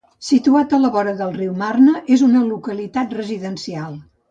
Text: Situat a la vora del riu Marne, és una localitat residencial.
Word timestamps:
Situat 0.27 0.71
a 0.77 0.79
la 0.85 0.89
vora 0.95 1.13
del 1.19 1.35
riu 1.35 1.53
Marne, 1.59 1.95
és 2.17 2.25
una 2.31 2.43
localitat 2.55 3.17
residencial. 3.21 3.97